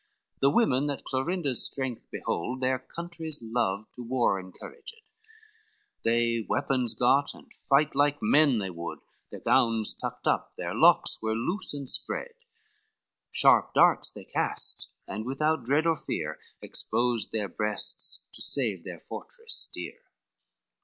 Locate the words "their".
2.61-2.79, 9.29-9.41, 10.57-10.73, 17.31-17.47, 18.83-19.01